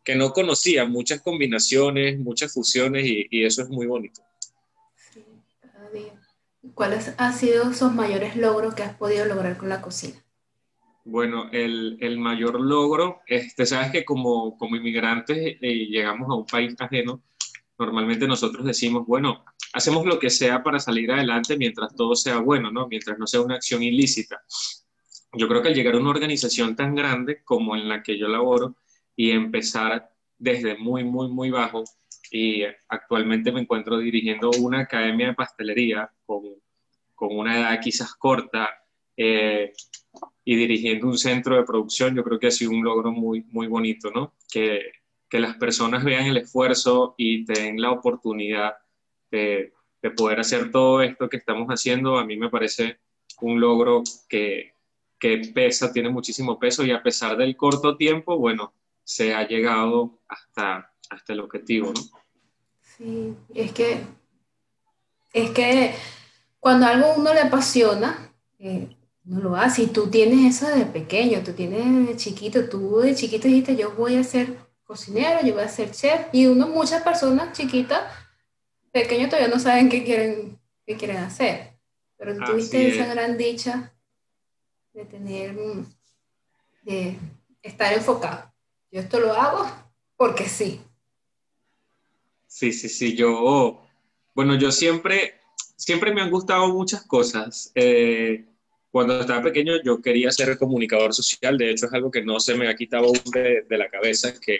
que 0.04 0.14
no 0.14 0.32
conocía, 0.32 0.84
muchas 0.84 1.22
combinaciones, 1.22 2.18
muchas 2.18 2.52
fusiones 2.52 3.06
y, 3.06 3.26
y 3.30 3.44
eso 3.44 3.62
es 3.62 3.68
muy 3.68 3.86
bonito. 3.86 4.22
¿Cuáles 6.74 7.14
han 7.18 7.32
sido 7.32 7.70
esos 7.70 7.94
mayores 7.94 8.36
logros 8.36 8.74
que 8.74 8.82
has 8.82 8.94
podido 8.96 9.24
lograr 9.24 9.56
con 9.56 9.68
la 9.68 9.80
cocina? 9.80 10.14
Bueno, 11.04 11.48
el, 11.52 11.96
el 12.00 12.18
mayor 12.18 12.60
logro, 12.60 13.20
este, 13.26 13.64
sabes 13.64 13.90
que 13.90 14.04
como, 14.04 14.56
como 14.58 14.76
inmigrantes 14.76 15.56
eh, 15.60 15.86
llegamos 15.86 16.28
a 16.28 16.34
un 16.34 16.46
país 16.46 16.74
ajeno, 16.78 17.22
normalmente 17.78 18.28
nosotros 18.28 18.64
decimos, 18.64 19.06
bueno, 19.06 19.44
hacemos 19.72 20.04
lo 20.04 20.18
que 20.18 20.28
sea 20.28 20.62
para 20.62 20.78
salir 20.78 21.10
adelante 21.10 21.56
mientras 21.56 21.94
todo 21.94 22.14
sea 22.14 22.38
bueno, 22.38 22.70
¿no? 22.70 22.86
Mientras 22.86 23.18
no 23.18 23.26
sea 23.26 23.40
una 23.40 23.54
acción 23.54 23.82
ilícita. 23.82 24.42
Yo 25.32 25.48
creo 25.48 25.62
que 25.62 25.68
al 25.68 25.74
llegar 25.74 25.94
a 25.94 25.98
una 25.98 26.10
organización 26.10 26.76
tan 26.76 26.94
grande 26.94 27.42
como 27.42 27.74
en 27.74 27.88
la 27.88 28.02
que 28.02 28.18
yo 28.18 28.28
laboro, 28.28 28.76
y 29.20 29.32
empezar 29.32 30.10
desde 30.38 30.78
muy, 30.78 31.04
muy, 31.04 31.28
muy 31.28 31.50
bajo. 31.50 31.84
Y 32.30 32.62
actualmente 32.88 33.50
me 33.52 33.60
encuentro 33.60 33.98
dirigiendo 33.98 34.50
una 34.60 34.80
academia 34.80 35.28
de 35.28 35.34
pastelería 35.34 36.10
con, 36.24 36.42
con 37.14 37.36
una 37.36 37.58
edad 37.58 37.80
quizás 37.80 38.14
corta 38.14 38.70
eh, 39.16 39.72
y 40.44 40.56
dirigiendo 40.56 41.08
un 41.08 41.18
centro 41.18 41.56
de 41.56 41.64
producción. 41.64 42.14
Yo 42.14 42.22
creo 42.22 42.38
que 42.38 42.46
ha 42.46 42.52
sido 42.52 42.70
un 42.70 42.84
logro 42.84 43.10
muy, 43.10 43.42
muy 43.50 43.66
bonito, 43.66 44.10
¿no? 44.10 44.34
Que, 44.50 44.92
que 45.28 45.40
las 45.40 45.56
personas 45.56 46.04
vean 46.04 46.26
el 46.26 46.36
esfuerzo 46.36 47.14
y 47.16 47.44
te 47.44 47.60
den 47.60 47.80
la 47.80 47.90
oportunidad 47.90 48.74
de, 49.30 49.72
de 50.02 50.10
poder 50.10 50.40
hacer 50.40 50.70
todo 50.70 51.02
esto 51.02 51.28
que 51.28 51.36
estamos 51.36 51.68
haciendo. 51.68 52.18
A 52.18 52.24
mí 52.24 52.36
me 52.36 52.48
parece 52.48 52.98
un 53.40 53.60
logro 53.60 54.02
que, 54.28 54.74
que 55.18 55.38
pesa, 55.54 55.92
tiene 55.92 56.08
muchísimo 56.08 56.58
peso 56.58 56.84
y 56.84 56.90
a 56.90 57.02
pesar 57.02 57.36
del 57.36 57.56
corto 57.56 57.96
tiempo, 57.96 58.38
bueno, 58.38 58.72
se 59.04 59.34
ha 59.34 59.46
llegado 59.46 60.20
hasta, 60.28 60.92
hasta 61.10 61.32
el 61.32 61.40
objetivo, 61.40 61.92
¿no? 61.92 62.19
Sí, 62.96 63.36
es 63.54 63.72
que, 63.72 64.00
es 65.32 65.50
que 65.50 65.94
cuando 66.58 66.86
algo 66.86 67.14
uno 67.16 67.32
le 67.32 67.40
apasiona, 67.40 68.32
eh, 68.58 68.94
no 69.24 69.40
lo 69.40 69.56
hace. 69.56 69.82
Y 69.82 69.86
tú 69.86 70.08
tienes 70.08 70.56
eso 70.56 70.74
de 70.74 70.84
pequeño, 70.86 71.42
tú 71.42 71.52
tienes 71.52 72.08
de 72.08 72.16
chiquito, 72.16 72.68
tú 72.68 73.00
de 73.00 73.14
chiquito 73.14 73.48
dijiste, 73.48 73.76
yo 73.76 73.92
voy 73.92 74.16
a 74.16 74.24
ser 74.24 74.58
cocinero, 74.84 75.40
yo 75.46 75.54
voy 75.54 75.62
a 75.62 75.68
ser 75.68 75.90
chef. 75.92 76.26
Y 76.32 76.46
uno, 76.46 76.68
muchas 76.68 77.02
personas 77.02 77.56
chiquitas, 77.56 78.02
pequeños 78.92 79.30
todavía 79.30 79.48
no 79.52 79.60
saben 79.60 79.88
qué 79.88 80.04
quieren, 80.04 80.58
qué 80.86 80.96
quieren 80.96 81.18
hacer. 81.18 81.78
Pero 82.16 82.36
tú 82.36 82.44
tuviste 82.44 82.88
esa 82.88 83.06
gran 83.06 83.38
dicha 83.38 83.94
de 84.92 85.04
tener, 85.06 85.56
de 86.82 87.16
estar 87.62 87.92
enfocado. 87.92 88.52
Yo 88.90 89.00
esto 89.00 89.20
lo 89.20 89.32
hago 89.32 89.70
porque 90.16 90.46
sí. 90.46 90.82
Sí, 92.60 92.74
sí, 92.74 92.90
sí, 92.90 93.16
yo, 93.16 93.80
bueno, 94.34 94.54
yo 94.54 94.70
siempre, 94.70 95.36
siempre 95.76 96.12
me 96.12 96.20
han 96.20 96.30
gustado 96.30 96.68
muchas 96.68 97.06
cosas. 97.06 97.72
Eh, 97.74 98.44
cuando 98.90 99.18
estaba 99.18 99.44
pequeño 99.44 99.82
yo 99.82 100.02
quería 100.02 100.30
ser 100.30 100.58
comunicador 100.58 101.14
social, 101.14 101.56
de 101.56 101.70
hecho 101.70 101.86
es 101.86 101.92
algo 101.94 102.10
que 102.10 102.22
no 102.22 102.38
se 102.38 102.54
me 102.54 102.68
ha 102.68 102.76
quitado 102.76 103.12
de, 103.32 103.64
de 103.66 103.78
la 103.78 103.88
cabeza, 103.88 104.38
que, 104.38 104.58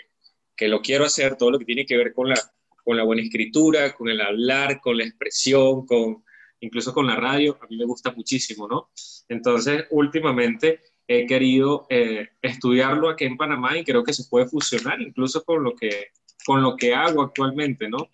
que 0.55 0.67
lo 0.67 0.81
quiero 0.81 1.05
hacer, 1.05 1.35
todo 1.35 1.51
lo 1.51 1.59
que 1.59 1.65
tiene 1.65 1.85
que 1.85 1.95
ver 1.95 2.11
con 2.11 2.27
la, 2.27 2.41
con 2.83 2.97
la 2.97 3.03
buena 3.03 3.21
escritura, 3.21 3.93
con 3.93 4.09
el 4.09 4.19
hablar, 4.19 4.81
con 4.81 4.97
la 4.97 5.03
expresión, 5.03 5.85
con, 5.85 6.23
incluso 6.59 6.95
con 6.95 7.05
la 7.05 7.17
radio, 7.17 7.59
a 7.61 7.67
mí 7.67 7.77
me 7.77 7.85
gusta 7.85 8.11
muchísimo, 8.13 8.67
¿no? 8.67 8.89
Entonces, 9.29 9.85
últimamente 9.91 10.79
he 11.07 11.27
querido 11.27 11.85
eh, 11.87 12.29
estudiarlo 12.41 13.09
aquí 13.09 13.25
en 13.25 13.37
Panamá 13.37 13.77
y 13.77 13.83
creo 13.83 14.03
que 14.03 14.13
se 14.13 14.23
puede 14.23 14.47
fusionar 14.47 14.99
incluso 14.99 15.43
con 15.43 15.63
lo 15.63 15.75
que, 15.75 16.07
con 16.45 16.61
lo 16.61 16.75
que 16.75 16.93
hago 16.93 17.21
actualmente, 17.21 17.89
¿no? 17.89 18.09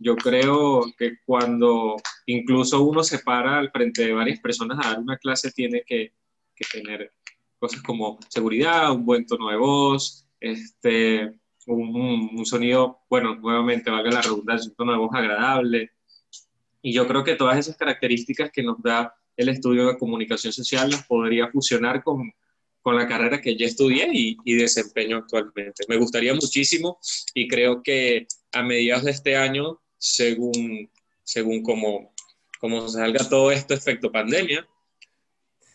Yo 0.00 0.16
creo 0.16 0.84
que 0.96 1.18
cuando 1.24 1.96
incluso 2.26 2.82
uno 2.82 3.02
se 3.02 3.18
para 3.18 3.58
al 3.58 3.70
frente 3.70 4.06
de 4.06 4.12
varias 4.12 4.40
personas 4.40 4.78
a 4.80 4.90
dar 4.90 5.00
una 5.00 5.16
clase, 5.16 5.50
tiene 5.50 5.82
que, 5.86 6.12
tener 6.72 7.12
cosas 7.58 7.82
como 7.82 8.18
seguridad, 8.28 8.92
un 8.92 9.04
buen 9.04 9.26
tono 9.26 9.48
de 9.48 9.56
voz, 9.56 10.26
este, 10.40 11.32
un, 11.66 12.30
un, 12.36 12.46
sonido, 12.46 13.00
bueno, 13.08 13.36
nuevamente 13.36 13.90
valga 13.90 14.10
la 14.10 14.22
redundancia, 14.22 14.70
un 14.70 14.76
tono 14.76 14.92
de 14.92 14.98
voz 14.98 15.14
agradable. 15.14 15.92
Y 16.82 16.92
yo 16.92 17.06
creo 17.06 17.24
que 17.24 17.34
todas 17.34 17.58
esas 17.58 17.76
características 17.76 18.50
que 18.52 18.62
nos 18.62 18.80
da 18.82 19.14
el 19.36 19.48
estudio 19.48 19.86
de 19.86 19.98
comunicación 19.98 20.52
social 20.52 20.90
las 20.90 21.06
podría 21.06 21.48
fusionar 21.48 22.02
con, 22.02 22.32
con 22.88 22.96
la 22.96 23.06
carrera 23.06 23.38
que 23.38 23.54
ya 23.54 23.66
estudié 23.66 24.08
y, 24.10 24.38
y, 24.46 24.56
desempeño 24.56 25.18
actualmente. 25.18 25.84
Me 25.88 25.98
gustaría 25.98 26.32
muchísimo 26.32 26.98
y 27.34 27.46
creo 27.46 27.82
que 27.82 28.26
a 28.50 28.62
mediados 28.62 29.04
de 29.04 29.10
este 29.10 29.36
año, 29.36 29.78
según, 29.98 30.90
según 31.22 31.62
como, 31.62 32.14
como 32.58 32.88
salga 32.88 33.28
todo 33.28 33.52
esto 33.52 33.74
efecto 33.74 34.10
pandemia, 34.10 34.66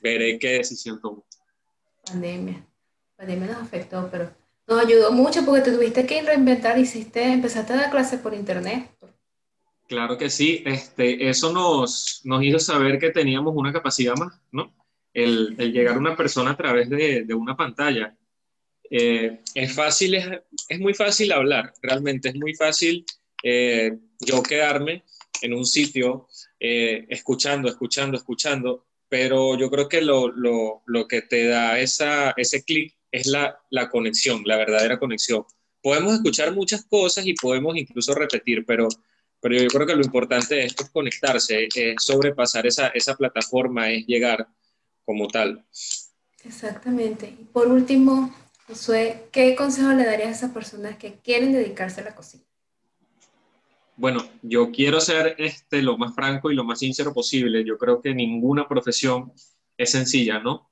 veré 0.01 0.39
qué 0.39 0.53
decisión 0.53 0.99
tomo. 0.99 1.23
Pandemia. 2.03 2.65
Pandemia 3.15 3.47
nos 3.49 3.61
afectó, 3.61 4.09
pero 4.11 4.33
nos 4.65 4.83
ayudó 4.83 5.11
mucho 5.11 5.45
porque 5.45 5.61
te 5.61 5.71
tuviste 5.71 6.07
que 6.07 6.23
reinventar, 6.23 6.79
hiciste, 6.79 7.31
empezaste 7.31 7.73
a 7.73 7.75
dar 7.75 7.91
clases 7.91 8.21
por 8.21 8.33
internet. 8.33 8.89
Claro 9.87 10.17
que 10.17 10.31
sí, 10.31 10.63
este, 10.65 11.29
eso 11.29 11.53
nos, 11.53 12.21
nos 12.23 12.41
hizo 12.41 12.57
saber 12.57 12.97
que 12.97 13.11
teníamos 13.11 13.53
una 13.55 13.71
capacidad 13.71 14.15
más, 14.15 14.41
¿no? 14.51 14.73
El, 15.13 15.55
el 15.57 15.71
llegar 15.71 15.95
a 15.95 15.99
una 15.99 16.15
persona 16.15 16.51
a 16.51 16.57
través 16.57 16.89
de, 16.89 17.25
una 17.33 17.55
pantalla. 17.55 18.17
Eh, 18.89 19.41
es 19.53 19.73
fácil, 19.73 20.15
es, 20.15 20.27
es, 20.67 20.79
muy 20.79 20.93
fácil 20.93 21.31
hablar, 21.31 21.73
realmente 21.81 22.29
es 22.29 22.35
muy 22.35 22.53
fácil 22.53 23.05
eh, 23.43 23.97
yo 24.19 24.41
quedarme 24.41 25.03
en 25.41 25.53
un 25.53 25.65
sitio 25.65 26.27
eh, 26.59 27.05
escuchando, 27.09 27.67
escuchando, 27.67 28.17
escuchando, 28.17 28.85
pero 29.09 29.57
yo 29.57 29.69
creo 29.69 29.89
que 29.89 30.01
lo, 30.01 30.29
lo, 30.31 30.81
lo 30.85 31.07
que 31.07 31.21
te 31.23 31.47
da 31.47 31.77
esa, 31.77 32.31
ese 32.37 32.63
clic 32.63 32.95
es 33.11 33.27
la, 33.27 33.59
la 33.69 33.89
conexión, 33.89 34.43
la 34.45 34.57
verdadera 34.57 34.97
conexión. 34.97 35.43
Podemos 35.81 36.13
escuchar 36.13 36.53
muchas 36.53 36.85
cosas 36.85 37.27
y 37.27 37.33
podemos 37.33 37.75
incluso 37.75 38.15
repetir, 38.15 38.65
pero, 38.65 38.87
pero 39.41 39.55
yo 39.55 39.67
creo 39.67 39.85
que 39.85 39.95
lo 39.95 40.03
importante 40.03 40.63
esto 40.63 40.83
es 40.83 40.89
conectarse, 40.89 41.67
es 41.75 41.95
sobrepasar 41.97 42.65
esa, 42.65 42.87
esa 42.87 43.15
plataforma, 43.15 43.91
es 43.91 44.05
llegar 44.07 44.47
como 45.05 45.27
tal. 45.27 45.65
Exactamente. 46.43 47.27
Y 47.39 47.45
por 47.45 47.67
último, 47.67 48.33
Josué, 48.67 49.27
¿qué 49.31 49.55
consejo 49.55 49.91
le 49.93 50.05
darías 50.05 50.29
a 50.29 50.31
esas 50.31 50.51
personas 50.51 50.97
que 50.97 51.19
quieren 51.19 51.53
dedicarse 51.53 52.01
a 52.01 52.05
la 52.05 52.15
cocina? 52.15 52.43
Bueno, 53.95 54.23
yo 54.41 54.71
quiero 54.71 54.99
ser 54.99 55.35
este, 55.37 55.81
lo 55.81 55.97
más 55.97 56.15
franco 56.15 56.49
y 56.49 56.55
lo 56.55 56.63
más 56.63 56.79
sincero 56.79 57.13
posible. 57.13 57.63
Yo 57.63 57.77
creo 57.77 58.01
que 58.01 58.13
ninguna 58.13 58.67
profesión 58.67 59.31
es 59.77 59.91
sencilla, 59.91 60.39
¿no? 60.39 60.69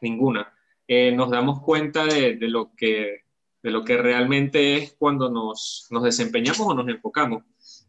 Ninguna. 0.00 0.52
Eh, 0.86 1.12
nos 1.12 1.30
damos 1.30 1.62
cuenta 1.62 2.04
de, 2.04 2.36
de, 2.36 2.48
lo 2.48 2.74
que, 2.76 3.24
de 3.62 3.70
lo 3.70 3.84
que 3.84 3.96
realmente 3.96 4.76
es 4.76 4.94
cuando 4.98 5.30
nos, 5.30 5.86
nos 5.90 6.02
desempeñamos 6.02 6.60
o 6.60 6.74
nos 6.74 6.88
enfocamos. 6.88 7.42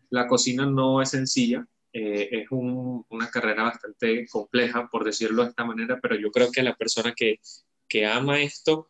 La 0.10 0.27
cocina 0.27 0.65
no 0.65 1.01
es 1.01 1.10
sencilla, 1.10 1.67
eh, 1.93 2.29
es 2.31 2.51
un, 2.51 3.05
una 3.10 3.29
carrera 3.29 3.63
bastante 3.63 4.27
compleja, 4.27 4.88
por 4.91 5.03
decirlo 5.03 5.43
de 5.43 5.50
esta 5.50 5.65
manera, 5.65 6.00
pero 6.01 6.15
yo 6.15 6.31
creo 6.31 6.51
que 6.51 6.63
la 6.63 6.75
persona 6.75 7.13
que, 7.15 7.39
que 7.88 8.05
ama 8.05 8.41
esto 8.41 8.89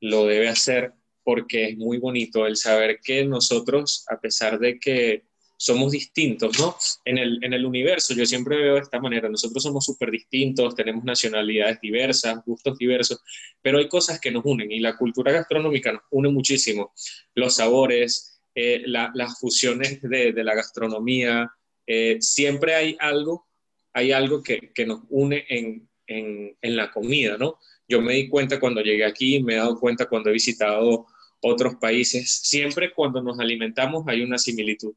lo 0.00 0.26
debe 0.26 0.48
hacer 0.48 0.92
porque 1.22 1.70
es 1.70 1.76
muy 1.76 1.98
bonito 1.98 2.46
el 2.46 2.56
saber 2.56 3.00
que 3.02 3.24
nosotros, 3.24 4.04
a 4.08 4.20
pesar 4.20 4.58
de 4.58 4.78
que 4.78 5.24
somos 5.56 5.92
distintos, 5.92 6.58
¿no? 6.58 6.76
En 7.04 7.16
el, 7.16 7.42
en 7.42 7.54
el 7.54 7.64
universo, 7.64 8.12
yo 8.12 8.26
siempre 8.26 8.56
veo 8.56 8.74
de 8.74 8.80
esta 8.80 9.00
manera, 9.00 9.28
nosotros 9.28 9.62
somos 9.62 9.84
súper 9.84 10.10
distintos, 10.10 10.74
tenemos 10.74 11.04
nacionalidades 11.04 11.80
diversas, 11.80 12.44
gustos 12.44 12.76
diversos, 12.76 13.20
pero 13.62 13.78
hay 13.78 13.88
cosas 13.88 14.20
que 14.20 14.30
nos 14.30 14.44
unen 14.44 14.70
y 14.70 14.80
la 14.80 14.96
cultura 14.96 15.32
gastronómica 15.32 15.92
nos 15.92 16.02
une 16.10 16.28
muchísimo. 16.28 16.92
Los 17.34 17.56
sabores, 17.56 18.42
eh, 18.54 18.82
la, 18.86 19.10
las 19.14 19.38
fusiones 19.38 20.02
de, 20.02 20.32
de, 20.32 20.44
la 20.44 20.54
gastronomía, 20.54 21.50
eh, 21.86 22.16
siempre 22.20 22.74
hay 22.74 22.96
algo, 23.00 23.46
hay 23.92 24.12
algo 24.12 24.42
que, 24.42 24.72
que 24.74 24.86
nos 24.86 25.00
une 25.08 25.44
en, 25.48 25.88
en, 26.06 26.56
en 26.60 26.76
la 26.76 26.90
comida, 26.90 27.36
¿no? 27.38 27.58
Yo 27.88 28.00
me 28.00 28.14
di 28.14 28.28
cuenta 28.28 28.58
cuando 28.58 28.80
llegué 28.80 29.04
aquí, 29.04 29.42
me 29.42 29.54
he 29.54 29.56
dado 29.56 29.78
cuenta 29.78 30.08
cuando 30.08 30.30
he 30.30 30.32
visitado 30.32 31.06
otros 31.40 31.74
países, 31.76 32.40
siempre 32.42 32.92
cuando 32.92 33.22
nos 33.22 33.38
alimentamos 33.38 34.04
hay 34.08 34.22
una 34.22 34.38
similitud. 34.38 34.94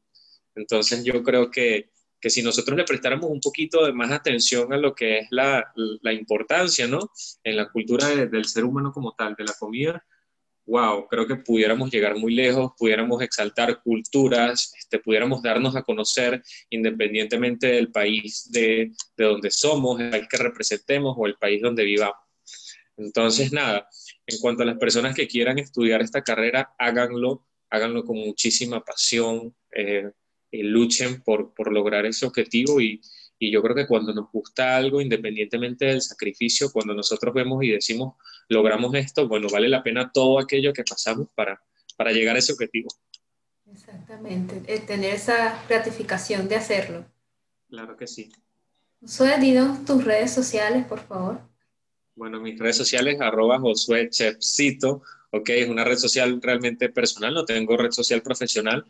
Entonces 0.54 1.04
yo 1.04 1.22
creo 1.22 1.50
que, 1.50 1.90
que 2.20 2.30
si 2.30 2.42
nosotros 2.42 2.76
le 2.76 2.84
prestáramos 2.84 3.30
un 3.30 3.40
poquito 3.40 3.84
de 3.84 3.92
más 3.92 4.10
atención 4.10 4.72
a 4.72 4.78
lo 4.78 4.94
que 4.94 5.18
es 5.18 5.26
la, 5.30 5.70
la 6.02 6.12
importancia, 6.12 6.86
¿no? 6.86 7.10
En 7.44 7.56
la 7.56 7.68
cultura 7.70 8.08
de, 8.08 8.26
del 8.26 8.46
ser 8.46 8.64
humano 8.64 8.90
como 8.92 9.12
tal, 9.12 9.34
de 9.34 9.44
la 9.44 9.52
comida, 9.58 10.04
wow, 10.68 11.06
creo 11.08 11.26
que 11.26 11.36
pudiéramos 11.36 11.90
llegar 11.90 12.16
muy 12.16 12.34
lejos, 12.34 12.72
pudiéramos 12.76 13.22
exaltar 13.22 13.82
culturas, 13.82 14.72
este, 14.78 14.98
pudiéramos 14.98 15.42
darnos 15.42 15.74
a 15.74 15.82
conocer 15.82 16.42
independientemente 16.68 17.68
del 17.68 17.90
país 17.90 18.50
de, 18.52 18.92
de 19.16 19.24
donde 19.24 19.50
somos, 19.50 19.98
el 19.98 20.10
país 20.10 20.28
que 20.28 20.36
representemos 20.36 21.14
o 21.18 21.26
el 21.26 21.36
país 21.36 21.62
donde 21.62 21.84
vivamos. 21.84 22.18
Entonces, 22.98 23.52
nada, 23.52 23.88
en 24.26 24.38
cuanto 24.40 24.62
a 24.62 24.66
las 24.66 24.76
personas 24.76 25.14
que 25.14 25.26
quieran 25.26 25.58
estudiar 25.58 26.02
esta 26.02 26.22
carrera, 26.22 26.74
háganlo, 26.78 27.46
háganlo 27.70 28.04
con 28.04 28.18
muchísima 28.18 28.84
pasión, 28.84 29.54
eh, 29.74 30.10
y 30.50 30.62
luchen 30.62 31.22
por, 31.22 31.54
por, 31.54 31.72
lograr 31.72 32.06
ese 32.06 32.24
objetivo 32.26 32.80
y, 32.80 33.00
y, 33.38 33.50
yo 33.50 33.62
creo 33.62 33.74
que 33.74 33.86
cuando 33.86 34.14
nos 34.14 34.30
gusta 34.32 34.76
algo, 34.76 35.00
independientemente 35.00 35.84
del 35.84 36.00
sacrificio, 36.00 36.70
cuando 36.72 36.94
nosotros 36.94 37.34
vemos 37.34 37.62
y 37.62 37.70
decimos, 37.72 38.14
logramos 38.48 38.94
esto, 38.94 39.28
bueno, 39.28 39.48
vale 39.50 39.68
la 39.68 39.82
pena 39.82 40.10
todo 40.12 40.38
aquello 40.38 40.72
que 40.72 40.84
pasamos 40.84 41.28
para, 41.34 41.62
para 41.96 42.12
llegar 42.12 42.36
a 42.36 42.38
ese 42.38 42.52
objetivo. 42.52 42.88
Exactamente, 43.70 44.62
el 44.66 44.86
tener 44.86 45.14
esa 45.14 45.62
gratificación 45.68 46.48
de 46.48 46.56
hacerlo. 46.56 47.04
Claro 47.68 47.96
que 47.96 48.06
sí. 48.06 48.32
Josué, 49.00 49.38
dinos 49.38 49.84
tus 49.84 50.04
redes 50.04 50.32
sociales, 50.32 50.86
por 50.86 51.00
favor. 51.00 51.40
Bueno, 52.14 52.40
mis 52.40 52.58
redes 52.58 52.76
sociales, 52.76 53.20
arroba 53.20 53.60
Josué 53.60 54.08
ok, 55.30 55.48
es 55.50 55.68
una 55.68 55.84
red 55.84 55.96
social 55.96 56.40
realmente 56.42 56.88
personal, 56.88 57.34
no 57.34 57.44
tengo 57.44 57.76
red 57.76 57.90
social 57.90 58.22
profesional, 58.22 58.84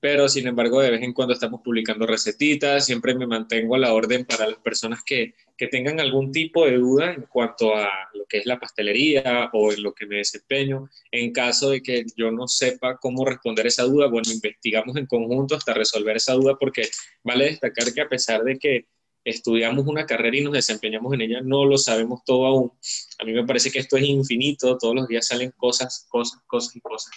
pero 0.00 0.28
sin 0.28 0.46
embargo 0.46 0.80
de 0.80 0.90
vez 0.90 1.02
en 1.02 1.12
cuando 1.12 1.34
estamos 1.34 1.60
publicando 1.62 2.06
recetitas, 2.06 2.86
siempre 2.86 3.14
me 3.14 3.26
mantengo 3.26 3.74
a 3.74 3.78
la 3.78 3.92
orden 3.92 4.24
para 4.24 4.48
las 4.48 4.58
personas 4.58 5.02
que, 5.04 5.34
que 5.56 5.68
tengan 5.68 6.00
algún 6.00 6.32
tipo 6.32 6.66
de 6.66 6.78
duda 6.78 7.12
en 7.12 7.22
cuanto 7.22 7.74
a 7.76 7.88
lo 8.14 8.24
que 8.26 8.38
es 8.38 8.46
la 8.46 8.58
pastelería 8.58 9.50
o 9.52 9.72
en 9.72 9.82
lo 9.82 9.94
que 9.94 10.06
me 10.06 10.16
desempeño. 10.16 10.88
En 11.10 11.32
caso 11.32 11.70
de 11.70 11.82
que 11.82 12.04
yo 12.16 12.30
no 12.30 12.48
sepa 12.48 12.96
cómo 12.98 13.24
responder 13.24 13.66
esa 13.66 13.84
duda, 13.84 14.08
bueno, 14.08 14.30
investigamos 14.32 14.96
en 14.96 15.06
conjunto 15.06 15.54
hasta 15.54 15.74
resolver 15.74 16.16
esa 16.16 16.34
duda 16.34 16.56
porque 16.58 16.88
vale 17.22 17.46
destacar 17.46 17.92
que 17.92 18.00
a 18.00 18.08
pesar 18.08 18.42
de 18.42 18.58
que 18.58 18.86
estudiamos 19.24 19.86
una 19.86 20.04
carrera 20.04 20.36
y 20.36 20.44
nos 20.44 20.52
desempeñamos 20.52 21.12
en 21.14 21.22
ella, 21.22 21.40
no 21.42 21.64
lo 21.64 21.78
sabemos 21.78 22.22
todo 22.24 22.46
aún. 22.46 22.72
A 23.18 23.24
mí 23.24 23.32
me 23.32 23.44
parece 23.44 23.70
que 23.70 23.78
esto 23.78 23.96
es 23.96 24.04
infinito, 24.04 24.76
todos 24.78 24.94
los 24.94 25.08
días 25.08 25.26
salen 25.26 25.50
cosas, 25.56 26.06
cosas, 26.10 26.40
cosas 26.46 26.76
y 26.76 26.80
cosas. 26.80 27.12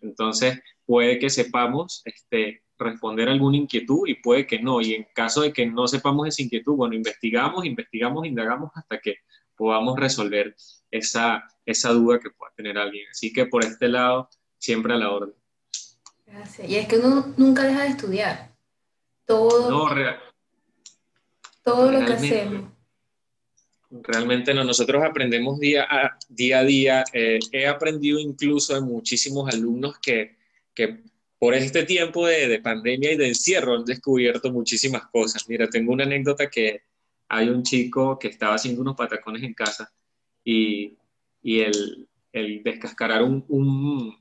Entonces, 0.00 0.58
puede 0.84 1.18
que 1.18 1.30
sepamos 1.30 2.02
este, 2.04 2.64
responder 2.78 3.28
alguna 3.28 3.56
inquietud 3.56 4.06
y 4.06 4.14
puede 4.14 4.46
que 4.46 4.58
no. 4.58 4.80
Y 4.80 4.94
en 4.94 5.06
caso 5.14 5.42
de 5.42 5.52
que 5.52 5.66
no 5.66 5.86
sepamos 5.86 6.28
esa 6.28 6.42
inquietud, 6.42 6.74
bueno, 6.74 6.94
investigamos, 6.94 7.64
investigamos, 7.64 8.26
indagamos 8.26 8.70
hasta 8.74 8.98
que 8.98 9.18
podamos 9.54 9.98
resolver 9.98 10.54
esa, 10.90 11.44
esa 11.64 11.90
duda 11.90 12.18
que 12.18 12.30
pueda 12.30 12.52
tener 12.56 12.76
alguien. 12.76 13.06
Así 13.10 13.32
que 13.32 13.46
por 13.46 13.64
este 13.64 13.88
lado, 13.88 14.28
siempre 14.58 14.94
a 14.94 14.96
la 14.96 15.10
orden. 15.10 15.34
Gracias. 16.26 16.68
Y 16.68 16.76
es 16.76 16.88
que 16.88 16.98
uno 16.98 17.32
nunca 17.36 17.62
deja 17.62 17.82
de 17.82 17.88
estudiar. 17.88 18.54
Todo. 19.24 19.70
No, 19.70 19.88
real 19.88 20.25
todo 21.66 21.90
lo 21.90 22.06
que 22.06 22.12
hacemos. 22.12 22.70
Realmente 23.90 24.54
no, 24.54 24.62
nosotros 24.62 25.02
aprendemos 25.04 25.58
día 25.58 25.84
a 25.90 26.16
día. 26.28 26.60
A 26.60 26.64
día. 26.64 27.04
Eh, 27.12 27.40
he 27.50 27.66
aprendido 27.66 28.20
incluso 28.20 28.74
de 28.74 28.80
muchísimos 28.82 29.52
alumnos 29.52 29.98
que, 29.98 30.36
que 30.72 31.02
por 31.40 31.54
este 31.54 31.82
tiempo 31.82 32.24
de, 32.26 32.46
de, 32.46 32.60
pandemia 32.60 33.12
y 33.12 33.16
de 33.16 33.28
encierro 33.28 33.74
han 33.74 33.84
descubierto 33.84 34.52
muchísimas 34.52 35.06
cosas. 35.08 35.48
Mira, 35.48 35.68
tengo 35.68 35.92
una 35.92 36.04
anécdota 36.04 36.48
que 36.48 36.82
hay 37.28 37.48
un 37.48 37.64
chico 37.64 38.16
que 38.16 38.28
estaba 38.28 38.54
haciendo 38.54 38.82
unos 38.82 38.94
patacones 38.94 39.42
en 39.42 39.52
casa 39.52 39.92
y, 40.44 40.96
y 41.42 41.60
el, 41.60 42.08
el 42.32 42.62
descascarar 42.62 43.24
un, 43.24 43.44
un, 43.48 44.16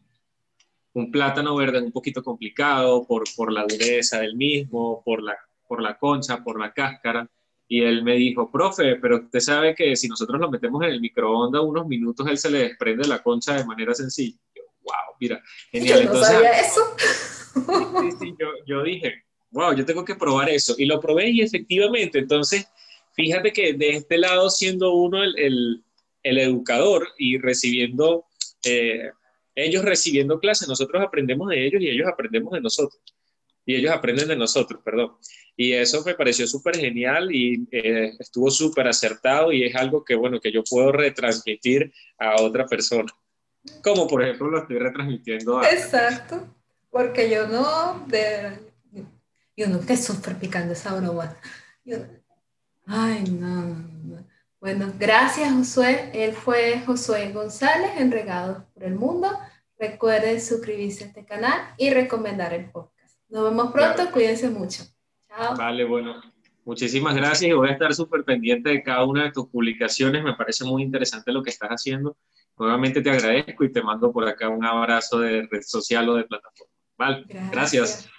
un, 0.93 1.11
plátano 1.11 1.55
verde 1.55 1.77
es 1.77 1.83
un 1.83 1.91
poquito 1.91 2.23
complicado 2.23 3.05
por, 3.05 3.23
por 3.35 3.51
la 3.51 3.65
dureza 3.67 4.19
del 4.19 4.35
mismo, 4.35 5.03
por 5.05 5.21
la, 5.21 5.37
por 5.67 5.79
la 5.79 5.95
concha, 5.99 6.43
por 6.43 6.59
la 6.59 6.73
cáscara 6.73 7.29
Y 7.67 7.81
él 7.81 8.03
me 8.03 8.15
dijo, 8.15 8.51
profe, 8.51 8.95
pero 8.97 9.17
usted 9.17 9.39
sabe 9.39 9.73
que 9.73 9.95
si 9.95 10.07
nosotros 10.07 10.39
lo 10.39 10.51
metemos 10.51 10.83
en 10.83 10.91
el 10.91 11.01
microondas 11.01 11.63
unos 11.63 11.87
minutos, 11.87 12.27
él 12.27 12.37
se 12.37 12.51
le 12.51 12.59
desprende 12.59 13.07
la 13.07 13.23
concha 13.23 13.55
de 13.55 13.65
manera 13.65 13.93
sencilla. 13.93 14.37
Yo, 14.55 14.63
wow, 14.81 15.15
mira, 15.19 15.41
genial. 15.71 16.03
Yo 16.03 16.13
no 16.13 16.23
sabía 16.23 16.59
eso. 16.59 16.81
Sí, 16.97 18.11
sí, 18.19 18.35
yo, 18.39 18.47
yo 18.67 18.83
dije, 18.83 19.23
wow, 19.51 19.73
yo 19.73 19.85
tengo 19.85 20.05
que 20.05 20.15
probar 20.15 20.49
eso. 20.49 20.75
Y 20.77 20.85
lo 20.85 20.99
probé 20.99 21.29
y 21.29 21.41
efectivamente, 21.41 22.19
entonces, 22.19 22.67
fíjate 23.13 23.51
que 23.51 23.73
de 23.73 23.91
este 23.91 24.17
lado, 24.17 24.49
siendo 24.49 24.93
uno 24.93 25.23
el, 25.23 25.37
el, 25.39 25.83
el 26.21 26.37
educador 26.37 27.07
y 27.17 27.37
recibiendo, 27.37 28.25
eh, 28.65 29.09
ellos 29.55 29.85
recibiendo 29.85 30.39
clases, 30.39 30.67
nosotros 30.67 31.01
aprendemos 31.01 31.49
de 31.49 31.65
ellos 31.65 31.81
y 31.81 31.89
ellos 31.89 32.07
aprendemos 32.07 32.51
de 32.53 32.61
nosotros. 32.61 33.01
Y 33.65 33.75
ellos 33.75 33.91
aprenden 33.91 34.27
de 34.27 34.35
nosotros, 34.35 34.81
perdón. 34.83 35.17
Y 35.57 35.73
eso 35.73 36.03
me 36.05 36.15
pareció 36.15 36.45
súper 36.47 36.77
genial 36.77 37.33
y 37.33 37.67
eh, 37.71 38.13
estuvo 38.19 38.51
súper 38.51 38.87
acertado 38.87 39.51
y 39.51 39.63
es 39.63 39.75
algo 39.75 40.03
que, 40.03 40.15
bueno, 40.15 40.39
que 40.39 40.51
yo 40.51 40.63
puedo 40.63 40.91
retransmitir 40.91 41.93
a 42.19 42.41
otra 42.41 42.65
persona. 42.65 43.11
Como 43.83 44.07
por 44.07 44.21
ejemplo 44.23 44.49
lo 44.49 44.59
estoy 44.59 44.77
retransmitiendo 44.79 45.59
a... 45.59 45.69
Exacto, 45.69 46.53
porque 46.91 47.29
yo 47.29 47.47
no, 47.47 48.05
de, 48.07 48.59
yo 49.55 49.67
no 49.67 49.79
súper 49.95 50.35
picando 50.35 50.73
esa 50.73 50.93
broma. 50.99 51.35
ay, 52.85 53.23
no, 53.23 54.21
Bueno, 54.59 54.93
gracias 54.99 55.51
Josué. 55.53 56.11
Él 56.13 56.33
fue 56.33 56.81
Josué 56.85 57.31
González 57.31 57.91
en 57.97 58.11
Regados 58.11 58.63
por 58.73 58.83
el 58.83 58.95
Mundo. 58.95 59.29
Recuerden 59.79 60.41
suscribirse 60.41 61.05
a 61.05 61.07
este 61.07 61.25
canal 61.25 61.73
y 61.77 61.89
recomendar 61.89 62.53
el 62.53 62.69
podcast. 62.69 62.94
Nos 63.35 63.43
vemos 63.43 63.73
pronto, 63.73 64.09
cuídense 64.13 64.49
mucho. 64.49 64.83
Vale, 65.57 65.83
bueno, 65.83 66.21
muchísimas 66.63 67.13
gracias 67.13 67.51
y 67.51 67.53
voy 67.53 67.67
a 67.67 67.73
estar 67.73 67.93
súper 67.93 68.23
pendiente 68.23 68.69
de 68.69 68.81
cada 68.81 69.03
una 69.03 69.25
de 69.25 69.33
tus 69.33 69.49
publicaciones. 69.49 70.23
Me 70.23 70.35
parece 70.35 70.63
muy 70.63 70.83
interesante 70.83 71.33
lo 71.33 71.43
que 71.43 71.49
estás 71.49 71.67
haciendo. 71.67 72.15
Nuevamente 72.57 73.01
te 73.01 73.09
agradezco 73.09 73.65
y 73.65 73.73
te 73.73 73.83
mando 73.83 74.13
por 74.13 74.25
acá 74.25 74.47
un 74.47 74.63
abrazo 74.63 75.19
de 75.19 75.49
red 75.51 75.63
social 75.63 76.07
o 76.07 76.15
de 76.15 76.23
plataforma. 76.23 76.71
Vale, 76.97 77.25
gracias. 77.51 78.09